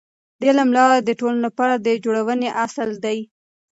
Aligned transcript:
د 0.39 0.41
علم 0.49 0.69
لاره 0.77 0.97
د 1.01 1.09
ټولنې 1.19 1.41
لپاره 1.47 1.75
د 1.77 1.87
جوړونې 2.03 2.49
اصل 2.65 2.89
دی. 3.05 3.17